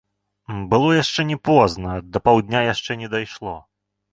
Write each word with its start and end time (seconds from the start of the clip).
Было 0.71 0.87
яшчэ 1.03 1.21
не 1.33 1.37
позна, 1.51 1.91
да 2.15 2.23
паўдня 2.29 2.65
яшчэ 2.73 2.99
не 3.03 3.13
дайшло. 3.17 3.55